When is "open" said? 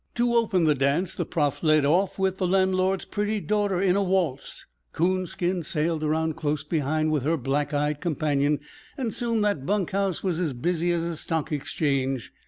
0.33-0.63